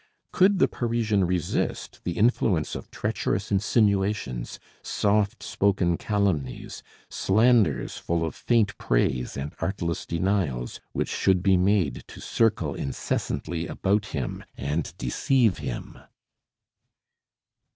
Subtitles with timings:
[0.31, 8.33] Could the Parisian resist the influence of treacherous insinuations, soft spoken calumnies, slanders full of
[8.33, 14.91] faint praise and artless denials, which should be made to circle incessantly about him and
[14.97, 15.99] deceive him?